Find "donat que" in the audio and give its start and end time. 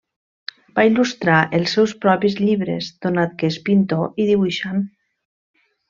3.07-3.51